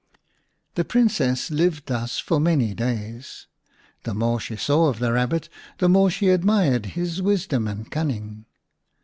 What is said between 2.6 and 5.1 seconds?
days. The more she saw of